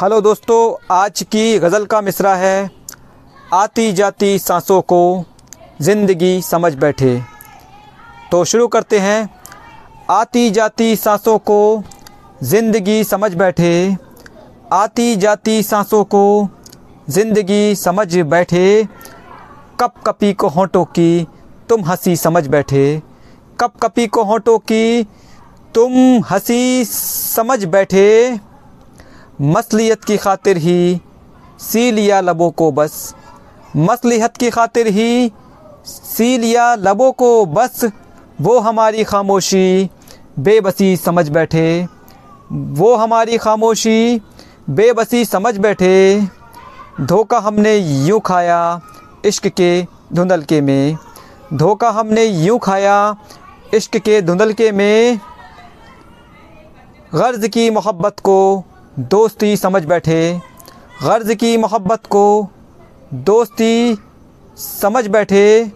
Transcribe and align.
Hello 0.00 0.20
दोस्तों, 0.20 0.86
आज 0.90 1.22
की 1.22 1.58
गज़ल 1.58 1.84
का 1.84 2.00
मिसरा 2.00 2.34
है 2.34 2.70
आती 3.54 3.92
जाती 3.92 4.38
सांसों 4.38 4.80
को 4.82 5.00
ज़िंदगी 5.80 6.40
समझ 6.42 6.72
बैठे। 6.74 7.20
तो 8.30 8.44
शुरू 8.44 8.68
करते 8.68 8.98
हैं 8.98 9.28
आती 10.10 10.48
जाती 10.50 10.96
सांसों 10.96 11.36
को 11.40 11.82
ज़िंदगी 12.42 13.04
समझ 13.04 13.32
बैठे 13.34 13.96
आती 14.72 15.14
जाती 15.16 15.62
सांसों 15.62 16.02
को 16.06 16.24
ज़िंदगी 17.10 17.74
समझ 17.76 18.16
बैठे 18.16 18.84
कप 19.80 20.02
कपी 20.06 20.32
को 20.32 20.48
होंठों 20.48 20.84
की 20.88 21.26
तुम 21.68 21.84
हँसी 21.84 22.16
समझ 22.16 22.46
बैठे 22.48 23.00
कप 23.60 23.80
कपी 23.82 24.06
को 24.06 24.24
होंठों 24.24 24.58
की 24.60 25.04
तुम 25.74 26.22
हँसी 26.30 26.84
समझ 26.86 27.64
बैठे। 27.66 28.08
मसलियत 29.40 30.04
की 30.04 30.16
खातिर 30.16 30.56
ही 30.56 31.00
सी 31.58 31.92
लिया 31.92 32.20
लबों 32.20 32.50
को 32.50 32.72
बस। 32.72 33.14
मसलिहत 33.76 34.36
की 34.36 34.50
खातिर 34.50 34.86
ही 34.86 35.32
सी 35.84 36.38
लिया 36.38 36.74
लबों 36.74 37.12
को 37.12 37.46
बस। 37.46 37.84
वो 38.40 38.58
हमारी 38.58 39.04
खामोशी, 39.04 39.90
बेबसी 40.38 40.96
समझ 40.96 41.28
बैठे। 41.28 41.86
वो 42.52 42.96
हमारी 42.96 43.38
खामोशी, 43.38 44.20
बेबसी 44.70 45.24
समझ 45.24 45.58
बैठे। 45.58 46.28
धोखा 47.00 47.38
हमने 47.38 47.76
यूँ 47.76 48.20
खाया 48.20 48.80
इश्क 49.24 49.46
के 49.46 49.86
धुंधलके 50.12 50.60
में। 50.60 50.96
धोखा 51.54 51.90
हमने 51.90 52.24
यूँ 52.24 52.58
खाया 52.58 53.16
इश्क 53.74 53.96
के 53.96 54.22
धुंधलके 54.22 54.72
में। 54.72 55.20
गर्ज़ 57.14 57.46
की 57.46 57.70
मोहब्बत 57.70 58.20
को 58.20 58.64
दोस्ती 58.92 59.56
समझ 59.56 59.84
बैठे, 59.84 60.40
गर्ज़ 61.02 61.32
की 61.34 61.56
मोहब्बत 61.56 62.06
को 62.06 62.48
दोस्ती 63.26 63.98
समझ 64.56 65.06
बैठे, 65.06 65.72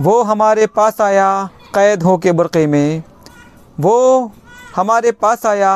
वो 0.00 0.22
हमारे 0.22 0.66
पास 0.66 1.00
आया 1.00 1.28
कैद 1.74 2.02
हो 2.02 2.16
के 2.18 2.32
बुरक़े 2.32 2.66
में, 2.66 3.02
वो 3.78 4.32
हमारे 4.76 5.12
पास 5.12 5.46
आया 5.46 5.72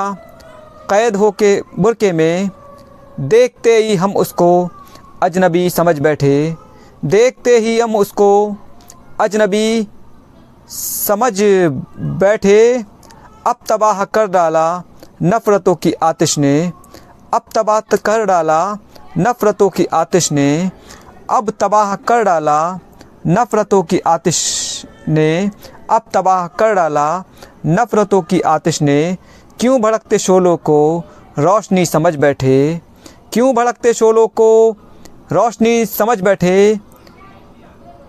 कैद 0.91 1.17
हो 1.17 1.31
के 1.33 1.61
बुरक़े 1.79 2.13
में, 2.13 2.51
देखते 3.21 3.77
ही 3.79 3.95
हम 3.97 4.17
उसको 4.17 4.69
अजनबी 5.23 5.69
समझ 5.71 5.99
बैठे, 5.99 6.55
देखते 7.05 7.57
ही 7.59 7.79
हम 7.81 7.97
उसको 7.97 8.57
अजनबी 9.21 9.87
समझ 10.71 11.33
बैठे, 12.21 12.85
अब 13.47 13.57
तबाह 13.69 14.05
कर 14.07 14.27
डाला 14.29 14.83
नफ़रतों 15.23 15.75
की 15.75 15.93
आतिश 15.93 16.39
ने 16.39 16.73
अब 17.35 17.43
तबाह 17.55 17.81
कर 17.81 18.25
डाला। 18.25 18.77
नफ़रतों 19.19 19.69
की 19.71 19.85
आतिश 19.85 20.33
ने 20.33 20.71
अब 21.31 21.51
तबाह 21.51 21.95
कर 21.97 22.25
डाला। 22.25 22.79
नफ़रतों 23.27 23.83
की 23.83 23.99
आतिश 23.99 24.39
ने 25.09 25.51
अब 25.91 26.03
तबाह 26.15 26.47
कर 26.47 26.75
डाला। 26.75 27.25
नफ़रतों 27.67 28.23
की 28.23 28.41
आतिश 28.41 28.83
ने 28.83 29.17
क्यों 29.61 29.81
भड़कते 29.83 30.19
शोलों 30.19 30.57
को 30.57 31.05
रोशनी 31.39 31.87
समझ 31.87 32.17
बैठे? 32.17 32.81
क्यों 33.33 33.55
भड़कते 33.55 33.93
शोलों 33.95 34.27
को 34.29 34.77
रोशनी 35.33 35.87
समझ 35.87 36.21
बैठे? 36.21 36.81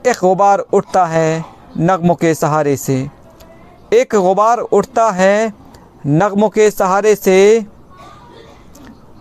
एक 0.06 0.16
गुबार 0.22 0.60
उठता 0.60 1.06
है 1.06 1.46
नगमों 1.78 2.16
के 2.16 2.34
सहारे 2.36 2.76
से। 2.78 3.10
एक 3.94 4.16
गुबार 4.16 4.60
उठता 4.60 5.10
है 5.12 5.67
नगमों 6.08 6.50
के 6.50 6.72
सहारे 6.72 7.16
से 7.16 7.66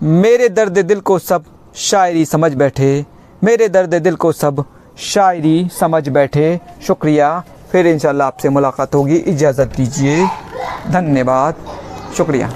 मेरे 0.02 0.48
दर्द 0.48 0.78
दिल 0.78 1.00
को 1.00 1.18
सब 1.18 1.44
शायरी 1.74 2.24
समझ 2.24 2.54
बैठे, 2.54 3.06
मेरे 3.44 3.68
दर्द 3.68 3.94
दिल 3.94 4.14
को 4.14 4.32
सब 4.32 4.64
शायरी 4.98 5.68
समझ 5.80 6.08
बैठे। 6.08 6.60
शुक्रिया, 6.86 7.44
फिर 7.72 7.86
इंशाल्लाह 7.86 8.26
आपसे 8.26 8.48
मुलाकात 8.48 8.94
होगी। 8.94 9.16
इजाज़त 9.16 9.76
दीजिए। 9.76 10.26
धन्यवाद। 10.90 11.54
शुक्रिया। 12.16 12.52